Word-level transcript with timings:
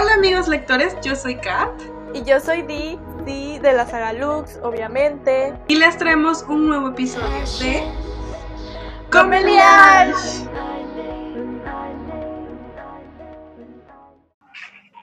Hola 0.00 0.14
amigos 0.14 0.48
lectores, 0.48 0.96
yo 1.02 1.14
soy 1.14 1.36
Kat. 1.36 1.68
Y 2.14 2.24
yo 2.24 2.40
soy 2.40 2.62
Di, 2.62 2.98
Di 3.26 3.58
de 3.58 3.74
la 3.74 3.84
saga 3.84 4.14
Lux, 4.14 4.58
obviamente. 4.62 5.52
Y 5.68 5.76
les 5.76 5.98
traemos 5.98 6.42
un 6.48 6.68
nuevo 6.68 6.88
episodio 6.88 7.28
de 7.60 7.82
Comeliage. 9.12 10.48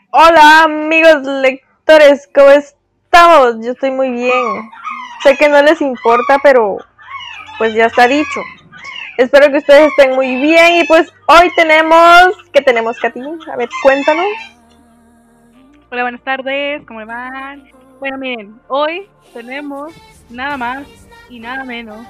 Hola 0.09 0.63
amigos 0.63 1.21
lectores, 1.21 2.27
¿cómo 2.33 2.49
estamos? 2.49 3.63
Yo 3.63 3.73
estoy 3.73 3.91
muy 3.91 4.09
bien. 4.09 4.71
Sé 5.21 5.37
que 5.37 5.47
no 5.47 5.61
les 5.61 5.79
importa, 5.79 6.39
pero 6.41 6.79
pues 7.59 7.75
ya 7.75 7.85
está 7.85 8.07
dicho. 8.07 8.41
Espero 9.19 9.51
que 9.51 9.59
ustedes 9.59 9.89
estén 9.89 10.15
muy 10.15 10.41
bien 10.41 10.77
y 10.77 10.87
pues 10.87 11.07
hoy 11.27 11.51
tenemos... 11.55 12.35
¿Qué 12.51 12.61
tenemos, 12.61 12.97
Katy? 12.97 13.21
A 13.51 13.57
ver, 13.57 13.69
cuéntanos. 13.83 14.56
Hola, 15.89 16.01
buenas 16.01 16.21
tardes, 16.21 16.85
¿cómo 16.85 17.05
van? 17.05 17.71
Bueno, 18.01 18.17
miren, 18.17 18.59
hoy 18.67 19.07
tenemos 19.33 19.93
nada 20.29 20.57
más 20.57 20.85
y 21.29 21.39
nada 21.39 21.63
menos 21.63 22.05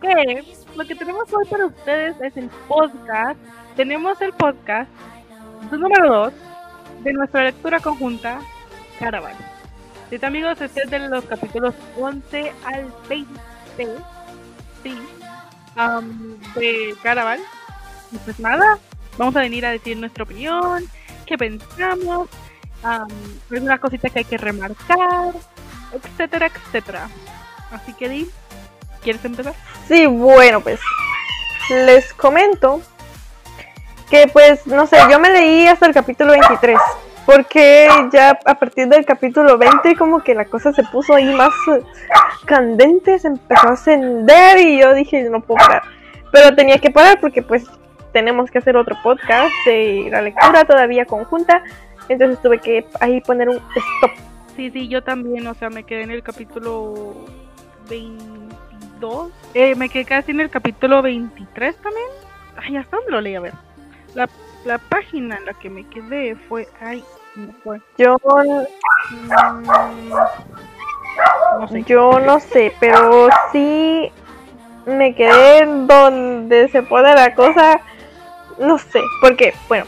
que 0.00 0.44
lo 0.76 0.84
que 0.86 0.94
tenemos 0.94 1.32
hoy 1.32 1.44
para 1.50 1.66
ustedes 1.66 2.14
es 2.20 2.36
el 2.36 2.48
podcast. 2.68 3.36
Tenemos 3.74 4.20
el 4.20 4.32
podcast 4.32 4.88
número 5.72 6.08
2 6.08 6.32
de 7.02 7.12
nuestra 7.14 7.42
lectura 7.42 7.80
conjunta 7.80 8.38
Caraval. 9.00 9.34
Sí, 10.08 10.24
amigos, 10.24 10.60
este 10.60 10.82
es 10.82 10.90
de 10.90 11.08
los 11.08 11.24
capítulos 11.24 11.74
11 11.98 12.52
al 12.64 12.86
20. 13.08 13.34
Sí, 14.84 14.98
um, 15.76 16.38
de 16.54 16.94
Caraval. 17.02 17.40
Y 18.12 18.18
pues 18.18 18.38
nada, 18.38 18.78
vamos 19.18 19.34
a 19.34 19.40
venir 19.40 19.66
a 19.66 19.72
decir 19.72 19.96
nuestra 19.96 20.22
opinión, 20.22 20.84
qué 21.26 21.36
pensamos, 21.36 22.28
um, 22.82 23.06
algunas 23.50 23.80
cositas 23.80 24.12
que 24.12 24.20
hay 24.20 24.24
que 24.24 24.38
remarcar, 24.38 25.34
etcétera, 25.92 26.46
etcétera. 26.46 27.08
Así 27.70 27.92
que 27.92 28.08
Di, 28.08 28.30
¿quieres 29.02 29.24
empezar? 29.24 29.54
Sí, 29.88 30.06
bueno, 30.06 30.60
pues 30.60 30.80
les 31.70 32.12
comento 32.14 32.80
que 34.10 34.28
pues, 34.32 34.66
no 34.66 34.86
sé, 34.86 34.96
yo 35.10 35.18
me 35.18 35.30
leí 35.30 35.66
hasta 35.66 35.86
el 35.86 35.94
capítulo 35.94 36.32
23, 36.32 36.78
porque 37.24 37.88
ya 38.12 38.38
a 38.44 38.54
partir 38.54 38.88
del 38.88 39.04
capítulo 39.04 39.58
20 39.58 39.96
como 39.96 40.20
que 40.20 40.34
la 40.34 40.44
cosa 40.44 40.72
se 40.72 40.84
puso 40.84 41.14
ahí 41.14 41.34
más 41.34 41.52
candente, 42.44 43.18
se 43.18 43.28
empezó 43.28 43.68
a 43.68 43.72
ascender 43.72 44.58
y 44.58 44.78
yo 44.78 44.94
dije, 44.94 45.28
no 45.28 45.40
puedo 45.40 45.58
parar. 45.58 45.82
Pero 46.30 46.54
tenía 46.54 46.78
que 46.78 46.90
parar 46.90 47.18
porque 47.20 47.42
pues 47.42 47.64
tenemos 48.12 48.50
que 48.50 48.58
hacer 48.58 48.76
otro 48.76 48.96
podcast 49.02 49.52
de 49.66 50.08
la 50.10 50.22
lectura 50.22 50.64
todavía 50.64 51.04
conjunta, 51.04 51.62
entonces 52.08 52.40
tuve 52.42 52.58
que 52.60 52.86
ahí 53.00 53.20
poner 53.20 53.48
un 53.48 53.56
stop. 53.56 54.10
Sí, 54.56 54.70
sí, 54.70 54.88
yo 54.88 55.02
también, 55.02 55.46
o 55.46 55.54
sea, 55.54 55.68
me 55.70 55.84
quedé 55.84 56.02
en 56.02 56.10
el 56.10 56.22
capítulo 56.22 57.14
22. 57.90 59.30
Eh, 59.54 59.74
me 59.74 59.88
quedé 59.88 60.04
casi 60.04 60.30
en 60.30 60.40
el 60.40 60.50
capítulo 60.50 61.02
23 61.02 61.76
también. 61.76 62.06
Ay, 62.56 62.76
¿hasta 62.76 62.96
dónde 62.96 63.12
lo 63.12 63.20
leí? 63.20 63.34
A 63.34 63.40
ver. 63.40 63.52
La, 64.14 64.28
la 64.64 64.78
página 64.78 65.36
en 65.36 65.44
la 65.44 65.52
que 65.54 65.68
me 65.68 65.86
quedé 65.88 66.36
fue... 66.48 66.66
Ay, 66.80 67.04
no 67.34 67.52
fue. 67.62 67.80
Yo, 67.98 68.16
Mm, 69.10 70.08
no 71.60 71.68
sé. 71.68 71.82
yo 71.84 72.18
no 72.20 72.40
sé, 72.40 72.72
pero 72.80 73.28
sí 73.52 74.10
me 74.86 75.14
quedé 75.14 75.58
en 75.58 75.86
donde 75.86 76.68
se 76.68 76.82
pone 76.82 77.14
la 77.14 77.34
cosa, 77.34 77.80
no 78.58 78.78
sé, 78.78 79.00
porque, 79.20 79.54
bueno, 79.68 79.86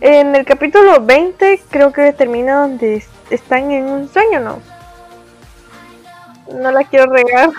en 0.00 0.34
el 0.34 0.44
capítulo 0.44 1.00
20 1.00 1.62
creo 1.70 1.92
que 1.92 2.12
termina 2.12 2.60
donde 2.60 2.96
es- 2.96 3.08
están 3.30 3.70
en 3.70 3.84
un 3.84 4.08
sueño, 4.12 4.40
¿no? 4.40 4.60
No 6.52 6.70
la 6.70 6.84
quiero 6.84 7.06
regar. 7.10 7.50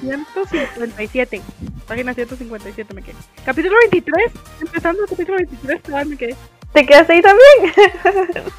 157. 0.00 1.40
Página 1.88 2.12
157 2.12 2.92
me 2.94 3.02
quedé. 3.02 3.16
Capítulo 3.44 3.74
23. 3.90 4.32
Empezando 4.60 5.02
el 5.04 5.08
capítulo 5.08 5.38
23, 5.38 5.82
todavía 5.82 6.10
me 6.10 6.16
quedé. 6.18 6.36
¿Te 6.72 6.84
quedaste 6.84 7.14
ahí 7.14 7.22
también? 7.22 7.72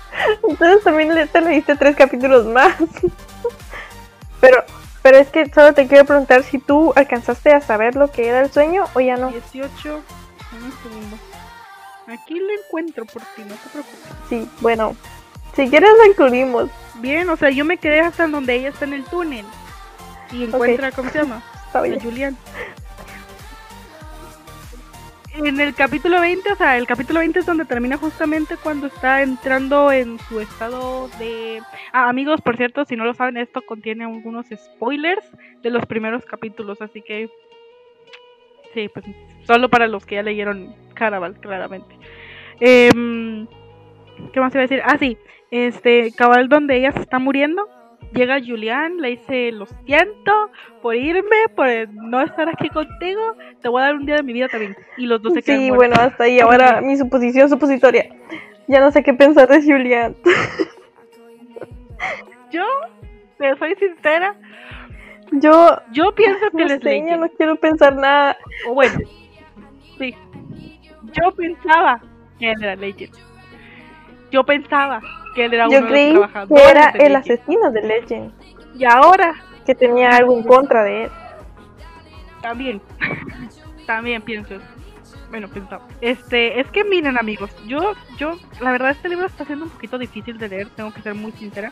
Entonces 0.49 0.83
también 0.83 1.29
te 1.31 1.41
leíste 1.41 1.75
tres 1.75 1.95
capítulos 1.95 2.45
más. 2.47 2.73
Pero, 4.41 4.63
pero 5.01 5.17
es 5.17 5.29
que 5.29 5.49
solo 5.51 5.73
te 5.73 5.87
quiero 5.87 6.05
preguntar 6.05 6.43
si 6.43 6.59
tú 6.59 6.93
alcanzaste 6.95 7.51
a 7.53 7.59
saber 7.59 7.95
lo 7.95 8.11
que 8.11 8.27
era 8.27 8.41
el 8.41 8.51
sueño 8.51 8.83
o 8.93 8.99
ya 8.99 9.17
no. 9.17 9.31
18. 9.31 9.63
dame 10.51 10.65
Un 10.65 10.71
segundo. 10.83 11.17
Aquí 12.07 12.39
lo 12.39 12.49
encuentro 12.51 13.05
por 13.05 13.21
ti, 13.35 13.43
no 13.47 13.55
te 13.55 13.69
preocupes. 13.69 13.99
Sí, 14.29 14.49
bueno, 14.61 14.95
si 15.55 15.67
quieres 15.69 15.89
lo 15.97 16.05
incluimos. 16.05 16.69
Bien, 16.95 17.29
o 17.29 17.35
sea, 17.35 17.49
yo 17.49 17.65
me 17.65 17.77
quedé 17.77 17.99
hasta 17.99 18.27
donde 18.27 18.55
ella 18.55 18.69
está 18.69 18.85
en 18.85 18.93
el 18.93 19.03
túnel. 19.03 19.45
Y 20.31 20.45
encuentra, 20.45 20.91
¿cómo 20.91 21.09
se 21.09 21.19
llama? 21.19 21.43
Está 21.67 21.79
A 21.79 21.81
bien. 21.83 21.99
Julián. 21.99 22.37
En 25.35 25.59
el 25.59 25.75
capítulo 25.75 26.19
20, 26.19 26.51
o 26.51 26.55
sea, 26.55 26.77
el 26.77 26.87
capítulo 26.87 27.19
20 27.19 27.39
es 27.39 27.45
donde 27.45 27.65
termina 27.65 27.97
justamente 27.97 28.55
cuando 28.57 28.87
está 28.87 29.21
entrando 29.21 29.91
en 29.91 30.17
su 30.27 30.39
estado 30.39 31.09
de... 31.19 31.61
Ah, 31.91 32.09
amigos, 32.09 32.41
por 32.41 32.57
cierto, 32.57 32.85
si 32.85 32.95
no 32.95 33.05
lo 33.05 33.13
saben, 33.13 33.37
esto 33.37 33.61
contiene 33.61 34.05
algunos 34.05 34.47
spoilers 34.47 35.23
de 35.61 35.69
los 35.69 35.85
primeros 35.85 36.25
capítulos, 36.25 36.81
así 36.81 37.01
que... 37.01 37.29
Sí, 38.73 38.89
pues 38.89 39.05
solo 39.45 39.69
para 39.69 39.87
los 39.87 40.05
que 40.05 40.15
ya 40.15 40.23
leyeron 40.23 40.75
Caraval, 40.97 41.39
claramente. 41.39 41.95
Em, 42.59 43.47
¿Qué 44.33 44.39
más 44.39 44.53
iba 44.53 44.61
a 44.61 44.67
decir? 44.67 44.81
Ah, 44.83 44.97
sí, 44.97 45.17
este, 45.51 46.11
cabal 46.11 46.49
donde 46.49 46.77
ella 46.77 46.91
se 46.91 47.01
está 47.01 47.19
muriendo. 47.19 47.67
Llega 48.13 48.39
Julián, 48.39 48.97
le 49.01 49.09
dice, 49.09 49.51
lo 49.51 49.65
siento 49.85 50.31
por 50.81 50.95
irme, 50.95 51.49
por 51.55 51.67
no 51.91 52.21
estar 52.21 52.47
aquí 52.49 52.69
contigo, 52.69 53.35
te 53.61 53.67
voy 53.67 53.81
a 53.81 53.85
dar 53.87 53.95
un 53.95 54.05
día 54.05 54.15
de 54.15 54.23
mi 54.23 54.33
vida 54.33 54.47
también. 54.47 54.75
Y 54.97 55.05
los 55.05 55.21
dos 55.21 55.33
se 55.33 55.43
quedan 55.43 55.59
Sí, 55.59 55.67
muertos. 55.67 55.89
bueno, 55.89 55.95
hasta 56.09 56.23
ahí. 56.23 56.39
Ahora 56.39 56.81
mi 56.81 56.95
suposición 56.97 57.49
supositoria. 57.49 58.09
Ya 58.67 58.79
no 58.79 58.91
sé 58.91 59.03
qué 59.03 59.13
pensar 59.13 59.47
de 59.49 59.61
Julián. 59.61 60.15
Yo, 62.51 62.63
te 63.37 63.55
soy 63.57 63.75
sincera, 63.75 64.35
Yo 65.33 65.77
yo 65.91 66.15
pienso 66.15 66.49
que 66.51 66.57
no 66.57 66.65
les 66.65 66.81
sé, 66.81 67.03
ya 67.05 67.17
no 67.17 67.27
quiero 67.29 67.55
pensar 67.57 67.95
nada. 67.95 68.37
O 68.69 68.73
bueno, 68.73 68.99
sí. 69.97 70.15
Yo 71.21 71.31
pensaba 71.31 72.01
que 72.39 72.51
él 72.51 72.63
era 72.63 72.75
Legend. 72.75 73.15
Yo 74.31 74.43
pensaba 74.43 75.01
que 75.35 75.45
él 75.45 75.53
era 75.53 75.67
uno 75.67 75.79
Yo 75.79 75.81
de 75.83 75.87
creí 75.87 76.13
que 76.13 76.69
era 76.69 76.91
de 76.91 77.05
el 77.05 77.15
asesino 77.15 77.71
de 77.71 77.81
Legend. 77.81 78.31
Y 78.77 78.85
ahora 78.85 79.35
Que 79.65 79.75
tenía 79.75 80.09
algo 80.11 80.37
en 80.37 80.43
contra 80.43 80.83
de 80.83 81.03
él. 81.05 81.11
También. 82.41 82.81
También 83.85 84.21
pienso. 84.21 84.55
Bueno, 85.29 85.49
pensaba. 85.49 85.85
Este, 86.01 86.59
es 86.59 86.67
que 86.71 86.83
miren 86.83 87.17
amigos, 87.17 87.51
yo, 87.65 87.93
yo, 88.17 88.37
la 88.61 88.71
verdad 88.71 88.91
este 88.91 89.09
libro 89.09 89.25
está 89.25 89.43
siendo 89.43 89.65
un 89.65 89.71
poquito 89.71 89.97
difícil 89.97 90.37
de 90.37 90.47
leer, 90.47 90.69
tengo 90.69 90.93
que 90.93 91.01
ser 91.01 91.15
muy 91.15 91.33
sincera, 91.33 91.71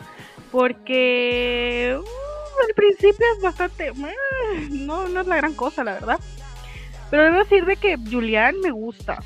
porque 0.52 1.96
uh, 1.98 2.66
al 2.68 2.74
principio 2.74 3.24
es 3.34 3.42
bastante, 3.42 3.88
eh, 3.88 4.68
no, 4.70 5.08
no 5.08 5.20
es 5.20 5.26
la 5.26 5.36
gran 5.36 5.54
cosa, 5.54 5.84
la 5.84 5.94
verdad. 5.94 6.20
Pero 7.10 7.24
debo 7.24 7.38
decir 7.38 7.64
de 7.64 7.76
que 7.76 7.96
Julián 7.96 8.56
me 8.62 8.70
gusta, 8.70 9.20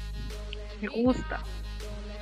me 0.81 0.89
gusta. 0.89 1.41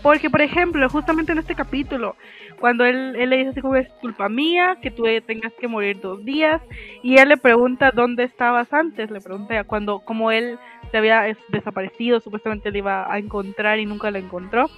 Porque, 0.03 0.31
por 0.31 0.41
ejemplo, 0.43 0.89
justamente 0.89 1.33
en 1.33 1.39
este 1.39 1.57
capítulo, 1.57 2.15
cuando 2.61 2.85
él, 2.85 3.17
él 3.17 3.31
le 3.31 3.37
dice 3.39 3.51
así 3.51 3.61
como 3.61 3.75
es 3.75 3.89
culpa 4.01 4.29
mía, 4.29 4.77
que 4.81 4.93
tú 4.93 5.05
tengas 5.27 5.53
que 5.61 5.67
morir 5.67 6.01
dos 6.01 6.25
días, 6.25 6.63
y 7.03 7.19
él 7.19 7.29
le 7.31 7.37
pregunta 7.37 7.91
dónde 7.93 8.23
estabas 8.23 8.73
antes, 8.73 9.11
le 9.11 9.21
pregunta 9.21 9.65
cuando, 9.65 9.99
como 10.01 10.31
él 10.31 10.57
se 10.93 10.99
había 10.99 11.27
es- 11.27 11.37
desaparecido, 11.49 12.21
supuestamente 12.21 12.71
le 12.71 12.79
iba 12.79 13.13
a 13.13 13.19
encontrar 13.19 13.81
y 13.81 13.87
nunca 13.87 14.11
la 14.13 14.19
encontró, 14.21 14.71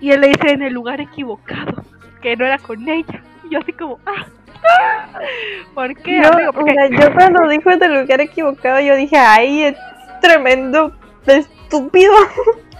y 0.00 0.12
él 0.12 0.20
le 0.20 0.28
dice 0.28 0.50
en 0.52 0.62
el 0.62 0.72
lugar 0.72 1.00
equivocado, 1.00 1.82
que 2.22 2.36
no 2.36 2.44
era 2.46 2.58
con 2.58 2.88
ella, 2.88 3.20
y 3.44 3.50
yo 3.52 3.58
así 3.58 3.72
como, 3.72 3.98
ah, 4.06 4.26
¿por 5.74 5.92
qué? 6.02 6.22
Yo, 6.22 6.32
amigo? 6.32 6.52
Porque- 6.52 6.70
mira, 6.70 6.88
yo 7.08 7.12
cuando 7.14 7.48
dijo 7.48 7.76
del 7.76 8.00
lugar 8.02 8.20
equivocado, 8.20 8.80
yo 8.80 8.94
dije, 8.94 9.16
ay, 9.16 9.62
es 9.64 9.76
tremendo 10.20 10.92
estúpido. 11.26 12.12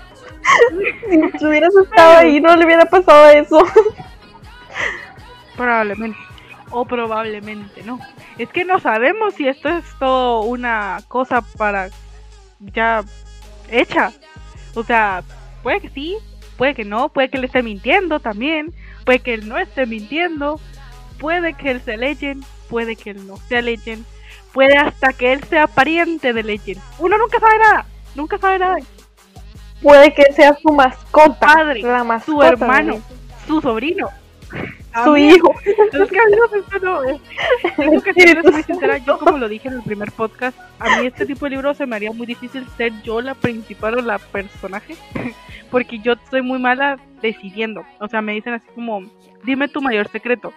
si 1.38 1.46
hubieras 1.46 1.74
estado 1.74 2.18
ahí, 2.18 2.40
no 2.40 2.56
le 2.56 2.64
hubiera 2.64 2.84
pasado 2.86 3.28
eso. 3.30 3.64
Probablemente. 5.56 6.18
O 6.70 6.86
probablemente 6.86 7.82
no. 7.82 8.00
Es 8.38 8.48
que 8.48 8.64
no 8.64 8.80
sabemos 8.80 9.34
si 9.34 9.46
esto 9.46 9.68
es 9.68 9.84
todo 9.98 10.42
una 10.42 11.00
cosa 11.08 11.42
para 11.58 11.90
ya 12.60 13.04
hecha. 13.70 14.12
O 14.74 14.82
sea, 14.82 15.22
puede 15.62 15.80
que 15.80 15.90
sí, 15.90 16.16
puede 16.56 16.74
que 16.74 16.84
no, 16.84 17.10
puede 17.10 17.28
que 17.28 17.38
él 17.38 17.44
esté 17.44 17.62
mintiendo 17.62 18.20
también, 18.20 18.72
puede 19.04 19.18
que 19.18 19.34
él 19.34 19.48
no 19.48 19.58
esté 19.58 19.84
mintiendo, 19.84 20.60
puede 21.18 21.54
que 21.54 21.70
él 21.72 21.82
sea 21.82 21.96
Legend, 21.96 22.44
puede 22.70 22.96
que 22.96 23.10
él 23.10 23.26
no 23.26 23.36
sea 23.36 23.60
Legend, 23.60 24.04
puede 24.52 24.76
hasta 24.76 25.12
que 25.12 25.32
él 25.32 25.44
sea 25.44 25.66
pariente 25.66 26.32
de 26.32 26.42
Legend. 26.42 26.80
Uno 26.98 27.18
nunca 27.18 27.38
sabe 27.38 27.58
nada, 27.58 27.86
nunca 28.14 28.38
sabe 28.38 28.58
nada. 28.58 28.76
Puede 29.82 30.14
que 30.14 30.32
sea 30.32 30.54
su 30.54 30.72
mascota. 30.72 31.38
padre, 31.46 31.82
la 31.82 32.00
Su 32.00 32.04
mascota 32.04 32.44
de 32.44 32.52
hermano, 32.52 33.00
su 33.46 33.60
sobrino. 33.60 34.08
Su 35.04 35.16
hijo. 35.16 35.54
Es 35.64 36.10
que 36.10 36.18
amigos, 36.20 36.52
esto 36.52 36.78
no 36.82 37.02
es. 37.04 37.20
Tengo 37.76 38.00
que 38.02 38.12
ser 38.12 38.44
muy 38.44 38.62
sincera. 38.62 38.98
Yo, 38.98 39.18
como 39.18 39.38
lo 39.38 39.48
dije 39.48 39.68
en 39.68 39.74
el 39.74 39.82
primer 39.82 40.12
podcast, 40.12 40.58
a 40.78 40.98
mí 40.98 41.06
este 41.06 41.24
tipo 41.24 41.46
de 41.46 41.52
libros 41.52 41.78
se 41.78 41.86
me 41.86 41.96
haría 41.96 42.12
muy 42.12 42.26
difícil 42.26 42.66
ser 42.76 42.92
yo 43.02 43.22
la 43.22 43.34
principal 43.34 43.94
o 43.98 44.02
la 44.02 44.18
personaje. 44.18 44.94
Porque 45.70 45.98
yo 45.98 46.12
soy 46.30 46.42
muy 46.42 46.58
mala 46.58 46.98
decidiendo. 47.22 47.82
O 48.00 48.08
sea, 48.08 48.20
me 48.20 48.34
dicen 48.34 48.52
así 48.52 48.66
como, 48.74 49.02
dime 49.44 49.68
tu 49.68 49.80
mayor 49.80 50.08
secreto. 50.08 50.52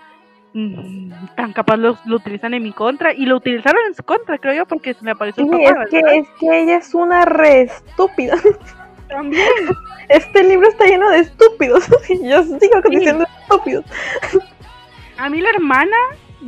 Mm, 0.52 1.12
Tan 1.38 1.54
capaz 1.54 1.78
lo, 1.78 1.98
lo 2.04 2.18
utilizan 2.18 2.54
en 2.54 2.64
mi 2.64 2.74
contra. 2.74 3.14
Y 3.14 3.26
lo 3.26 3.38
utilizaron 3.38 3.80
en 3.88 3.96
su 3.96 4.04
contra, 4.04 4.38
creo 4.38 4.54
yo, 4.54 4.66
porque 4.66 4.94
se 4.94 5.04
me 5.06 5.12
apareció 5.12 5.46
Sí, 5.46 5.50
el 5.50 5.74
papá, 5.74 5.84
es 5.84 5.90
que, 5.90 6.00
es 6.18 6.28
que 6.42 6.62
ella 6.64 6.76
es 6.76 6.94
una 6.94 7.24
re 7.24 7.62
estúpida. 7.62 8.36
También. 9.10 9.48
Este 10.08 10.44
libro 10.44 10.70
está 10.70 10.86
lleno 10.86 11.10
de 11.10 11.20
estúpidos. 11.20 11.84
y 12.10 12.28
Yo 12.30 12.44
sigo 12.44 12.60
Sí. 12.90 12.96
diciendo 12.98 13.26
estúpidos. 13.42 13.84
A 15.18 15.30
mí 15.30 15.42
la 15.42 15.50
hermana, 15.50 15.96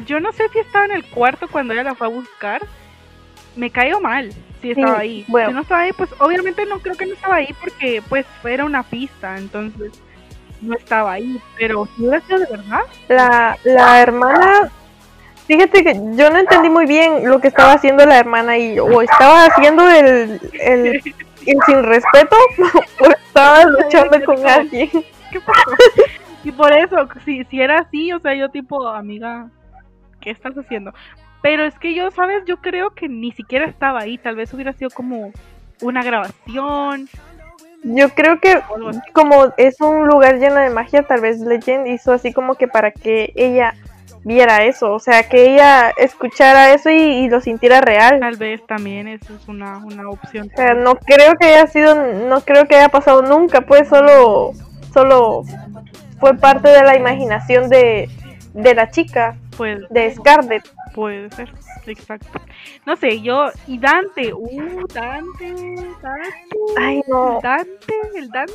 yo 0.06 0.20
no 0.20 0.32
sé 0.32 0.48
si 0.50 0.60
estaba 0.60 0.86
en 0.86 0.92
el 0.92 1.06
cuarto 1.06 1.48
cuando 1.48 1.74
ella 1.74 1.84
la 1.84 1.96
fue 1.96 2.08
a 2.08 2.10
buscar. 2.12 2.62
Me 3.56 3.72
cayó 3.72 4.00
mal 4.00 4.32
si 4.62 4.72
estaba 4.72 5.00
ahí. 5.00 5.26
bueno. 5.28 5.50
Si 5.50 5.56
no 5.56 5.62
estaba 5.62 5.82
ahí, 5.82 5.92
pues 5.94 6.10
obviamente 6.20 6.66
no 6.68 6.80
creo 6.80 6.96
que 6.96 7.06
no 7.08 7.14
estaba 7.14 7.36
ahí 7.36 7.48
porque 7.60 8.04
pues 8.10 8.26
era 8.44 8.66
una 8.66 8.84
pista, 8.84 9.38
entonces 9.38 9.94
no 10.62 10.76
estaba 10.76 11.14
ahí. 11.14 11.42
Pero 11.58 11.88
si 11.96 12.02
hubiera 12.02 12.22
sido 12.28 12.40
de 12.40 12.46
verdad, 12.52 12.82
La, 13.08 13.58
la 13.64 14.02
hermana. 14.02 14.70
Fíjate 15.48 15.84
que 15.84 15.94
yo 15.94 16.30
no 16.30 16.38
entendí 16.38 16.70
muy 16.70 16.86
bien 16.86 17.28
lo 17.28 17.40
que 17.40 17.48
estaba 17.48 17.72
haciendo 17.72 18.06
la 18.06 18.20
hermana 18.20 18.58
y 18.58 18.78
o 18.80 19.02
estaba 19.02 19.46
haciendo 19.46 19.90
el, 19.90 20.42
el, 20.62 21.02
el 21.52 21.60
sin 21.66 21.84
respeto 21.84 22.36
o 23.00 23.06
estaba 23.06 23.64
luchando 23.66 24.24
con 24.26 24.46
alguien. 24.46 24.90
¿qué 25.32 25.40
pasó? 25.42 25.72
y 26.44 26.52
por 26.52 26.72
eso, 26.72 27.08
si, 27.26 27.44
si 27.46 27.62
era 27.62 27.80
así, 27.80 28.12
o 28.14 28.20
sea, 28.20 28.34
yo 28.36 28.50
tipo, 28.50 28.88
amiga, 28.88 29.50
¿qué 30.22 30.32
estás 30.32 30.58
haciendo? 30.58 30.94
Pero 31.42 31.64
es 31.66 31.78
que 31.80 31.94
yo, 31.94 32.10
¿sabes? 32.12 32.44
Yo 32.46 32.58
creo 32.58 32.92
que 32.92 33.08
ni 33.08 33.32
siquiera 33.32 33.66
estaba 33.66 34.02
ahí. 34.02 34.18
Tal 34.18 34.36
vez 34.36 34.54
hubiera 34.54 34.74
sido 34.74 34.90
como 34.90 35.32
una 35.82 36.04
grabación 36.04 37.08
Yo 37.84 38.10
creo 38.10 38.40
que 38.40 38.60
como 39.14 39.54
es 39.58 39.80
un 39.80 40.08
lugar 40.08 40.40
lleno 40.40 40.56
de 40.56 40.70
magia, 40.70 41.04
tal 41.04 41.22
vez 41.22 41.40
Legend 41.40 41.88
hizo 41.88 42.12
así 42.12 42.34
como 42.34 42.56
que 42.56 42.68
para 42.68 42.92
que 42.92 43.32
ella 43.36 43.76
viera 44.24 44.64
eso, 44.66 44.94
o 44.94 45.00
sea, 45.00 45.28
que 45.30 45.54
ella 45.54 45.92
escuchara 45.98 46.74
eso 46.74 46.90
y, 46.90 46.96
y 46.96 47.30
lo 47.30 47.42
sintiera 47.42 47.82
real. 47.82 48.20
Tal 48.20 48.38
vez 48.38 48.66
también 48.68 49.08
eso 49.08 49.34
es 49.36 49.48
una, 49.48 49.78
una 49.78 50.10
opción. 50.10 50.50
O 50.54 50.56
sea, 50.56 50.74
no 50.74 50.96
creo 50.96 51.36
que 51.40 51.48
haya 51.48 51.68
sido, 51.68 51.96
no 51.96 52.42
creo 52.42 52.68
que 52.68 52.76
haya 52.76 52.90
pasado 52.90 53.22
nunca, 53.22 53.62
pues 53.62 53.88
solo, 53.88 54.52
solo 54.94 55.44
fue 56.20 56.36
parte 56.36 56.70
de 56.70 56.84
la 56.84 56.96
imaginación 56.98 57.70
de, 57.70 58.10
de 58.54 58.76
la 58.76 58.90
chica, 58.92 59.38
Puede, 59.56 59.88
de 59.90 60.14
Scarlett. 60.14 60.64
puede 60.94 61.30
ser, 61.32 61.52
exacto. 61.86 62.40
No 62.86 62.96
sé, 62.96 63.22
yo. 63.22 63.48
Y 63.68 63.80
Dante, 63.80 64.34
uh, 64.34 64.88
Dante, 64.94 65.54
Dante. 66.02 66.58
Ay, 66.80 67.02
no. 67.08 67.40
Dante, 67.42 67.94
el 68.16 68.30
Dante. 68.30 68.54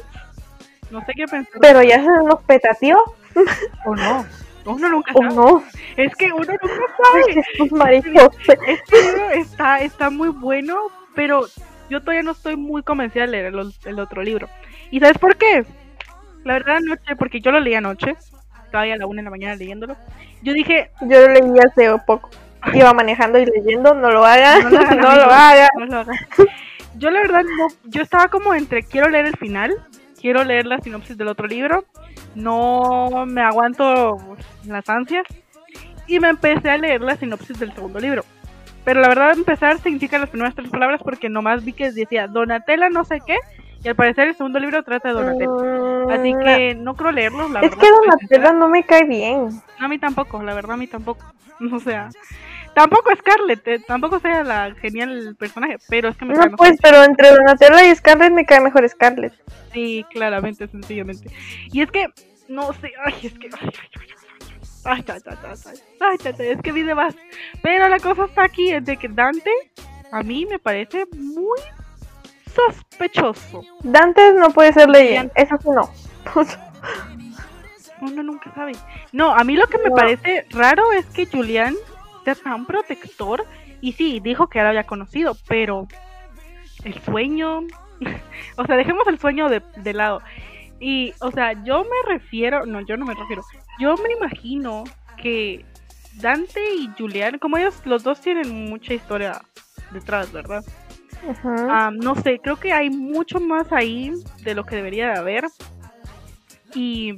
No 0.90 1.00
sé 1.04 1.12
qué 1.16 1.24
pensar. 1.26 1.60
Pero 1.60 1.82
ya 1.82 1.96
se 2.02 2.08
nos 2.26 2.40
petateó, 2.42 3.02
O 3.86 3.94
no. 3.96 4.24
Uno 4.64 4.88
nunca 4.88 5.12
o 5.14 5.22
sabe. 5.22 5.34
no. 5.34 5.62
Es 5.96 6.14
que 6.16 6.26
uno 6.32 6.44
nunca 6.44 6.58
sabe. 7.76 8.02
Jesús. 8.02 8.30
Este 8.66 9.02
libro 9.02 9.30
está, 9.30 9.78
está 9.80 10.10
muy 10.10 10.28
bueno, 10.28 10.76
pero 11.14 11.42
yo 11.90 12.00
todavía 12.00 12.22
no 12.22 12.32
estoy 12.32 12.56
muy 12.56 12.82
convencida 12.82 13.22
de 13.26 13.32
leer 13.32 13.46
el, 13.46 13.72
el 13.84 13.98
otro 14.00 14.22
libro. 14.22 14.48
¿Y 14.90 15.00
sabes 15.00 15.18
por 15.18 15.36
qué? 15.36 15.64
La 16.44 16.54
verdad 16.54 16.76
anoche, 16.76 17.16
porque 17.16 17.40
yo 17.40 17.50
lo 17.52 17.60
leí 17.60 17.74
anoche, 17.74 18.16
ya 18.72 18.80
a 18.80 18.96
la 18.96 19.06
una 19.06 19.20
de 19.20 19.24
la 19.24 19.30
mañana 19.30 19.54
leyéndolo. 19.56 19.96
Yo 20.42 20.52
dije, 20.52 20.90
Yo 21.02 21.20
lo 21.20 21.28
leí 21.32 21.42
hace 21.64 21.90
poco. 22.06 22.30
Iba 22.72 22.92
manejando 22.92 23.38
y 23.38 23.46
leyendo, 23.46 23.92
no 23.94 24.10
lo 24.10 24.24
haga, 24.24 24.58
No 24.60 24.70
lo 24.70 24.78
no 24.96 25.08
haga. 25.30 25.68
no 25.78 25.86
lo 25.86 25.98
hagan. 25.98 26.16
Yo 26.96 27.10
la 27.10 27.20
verdad 27.20 27.42
no, 27.42 27.66
yo 27.84 28.02
estaba 28.02 28.28
como 28.28 28.54
entre 28.54 28.82
quiero 28.82 29.08
leer 29.08 29.26
el 29.26 29.36
final, 29.36 29.74
quiero 30.22 30.42
leer 30.44 30.64
la 30.66 30.78
sinopsis 30.78 31.18
del 31.18 31.28
otro 31.28 31.46
libro, 31.46 31.84
no 32.34 33.24
me 33.26 33.42
aguanto 33.42 34.16
las 34.64 34.88
ansias 34.88 35.26
y 36.06 36.18
me 36.20 36.28
empecé 36.30 36.70
a 36.70 36.78
leer 36.78 37.02
la 37.02 37.16
sinopsis 37.16 37.58
del 37.58 37.74
segundo 37.74 38.00
libro. 38.00 38.24
Pero 38.84 39.00
la 39.00 39.08
verdad 39.08 39.32
empezar 39.32 39.78
significa 39.78 40.18
las 40.18 40.30
primeras 40.30 40.54
tres 40.54 40.70
palabras 40.70 41.00
porque 41.04 41.28
nomás 41.28 41.64
vi 41.64 41.72
que 41.72 41.92
decía 41.92 42.26
Donatella 42.26 42.88
no 42.88 43.04
sé 43.04 43.20
qué 43.24 43.36
y 43.84 43.88
al 43.88 43.94
parecer 43.96 44.28
el 44.28 44.36
segundo 44.36 44.58
libro 44.58 44.82
trata 44.82 45.08
de 45.08 45.14
Donatella. 45.14 46.14
Así 46.14 46.34
Mm, 46.34 46.40
que 46.40 46.74
no 46.76 46.94
creo 46.94 47.12
leerlo, 47.12 47.48
la 47.48 47.60
Es 47.60 47.70
verdad. 47.70 47.78
que 47.78 47.86
soy 47.86 47.96
Donatella 48.08 48.52
no 48.52 48.68
me 48.68 48.82
cae 48.84 49.04
bien. 49.04 49.48
No, 49.78 49.86
a 49.86 49.88
mí 49.88 49.98
tampoco, 49.98 50.42
la 50.42 50.54
verdad 50.54 50.72
a 50.72 50.76
mí 50.76 50.86
tampoco. 50.86 51.24
O 51.72 51.78
sea, 51.78 52.08
Tampoco 52.74 53.10
Scarlett, 53.16 53.68
eh, 53.68 53.78
tampoco 53.86 54.18
sea 54.18 54.42
la 54.44 54.74
genial 54.80 55.36
personaje, 55.38 55.76
pero 55.88 56.08
es 56.08 56.16
que 56.16 56.24
me 56.24 56.32
No, 56.34 56.40
cae 56.40 56.50
mejor. 56.50 56.58
pues, 56.58 56.78
pero 56.82 57.02
entre 57.04 57.30
Donatella 57.30 57.84
y 57.84 57.94
Scarlett 57.94 58.32
me 58.32 58.46
cae 58.46 58.60
mejor 58.60 58.88
Scarlett. 58.88 59.34
Sí, 59.72 60.04
claramente, 60.10 60.66
sencillamente. 60.68 61.30
Y 61.70 61.82
es 61.82 61.90
que, 61.90 62.06
no 62.48 62.72
sé, 62.74 62.92
ay, 63.04 63.14
es 63.22 63.38
que... 63.38 63.48
Ay, 64.84 65.04
ay, 65.06 65.20
ay, 66.00 66.34
es 66.50 66.60
que 66.62 66.72
vi 66.72 66.82
más. 66.84 67.14
Pero 67.62 67.88
la 67.88 67.98
cosa 68.00 68.24
está 68.24 68.44
aquí, 68.44 68.72
es 68.72 68.84
de 68.84 68.96
que 68.96 69.08
Dante, 69.08 69.50
a 70.10 70.22
mí 70.22 70.46
me 70.46 70.58
parece 70.58 71.04
muy 71.14 71.58
sospechoso. 72.54 73.62
Dante 73.80 74.32
no 74.32 74.50
puede 74.50 74.72
ser 74.72 74.88
leyenda, 74.88 75.32
eso 75.36 75.56
sí 75.62 75.68
no. 75.70 75.90
Uno 78.00 78.22
nunca 78.22 78.52
sabe. 78.54 78.72
No, 79.12 79.32
a 79.32 79.44
mí 79.44 79.54
lo 79.56 79.66
que 79.68 79.78
me 79.78 79.90
parece 79.90 80.46
raro 80.50 80.90
es 80.92 81.06
que 81.06 81.26
Julián 81.26 81.74
tan 82.24 82.66
protector. 82.66 83.44
Y 83.80 83.92
sí, 83.92 84.20
dijo 84.20 84.48
que 84.48 84.58
ya 84.58 84.64
lo 84.64 84.68
había 84.70 84.84
conocido, 84.84 85.36
pero 85.48 85.86
el 86.84 87.00
sueño. 87.02 87.60
o 88.56 88.66
sea, 88.66 88.76
dejemos 88.76 89.06
el 89.06 89.18
sueño 89.18 89.48
de, 89.48 89.62
de 89.76 89.92
lado. 89.92 90.22
Y, 90.80 91.14
o 91.20 91.30
sea, 91.30 91.52
yo 91.64 91.84
me 91.84 92.12
refiero. 92.14 92.66
No, 92.66 92.80
yo 92.80 92.96
no 92.96 93.06
me 93.06 93.14
refiero. 93.14 93.42
Yo 93.78 93.94
me 93.96 94.12
imagino 94.12 94.84
que 95.16 95.64
Dante 96.20 96.74
y 96.74 96.90
Julián, 96.98 97.38
como 97.38 97.56
ellos 97.56 97.80
los 97.84 98.02
dos 98.02 98.20
tienen 98.20 98.68
mucha 98.68 98.94
historia 98.94 99.40
detrás, 99.92 100.32
¿verdad? 100.32 100.64
Ujú. 101.22 101.48
Ah, 101.48 101.90
no 101.92 102.14
sé, 102.16 102.40
creo 102.40 102.56
que 102.56 102.72
hay 102.72 102.90
mucho 102.90 103.38
más 103.40 103.72
ahí 103.72 104.12
de 104.42 104.54
lo 104.54 104.64
que 104.64 104.76
debería 104.76 105.12
de 105.12 105.18
haber. 105.18 105.44
Y, 106.74 107.14